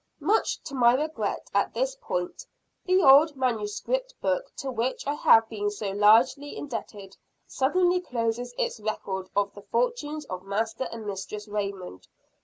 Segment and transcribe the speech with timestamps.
[0.19, 2.47] Much to my regret, at this point,
[2.87, 8.79] the old manuscript book to which I have been so largely indebted, suddenly closes its
[8.79, 12.07] record of the fortunes of Master and Mistress Raymond.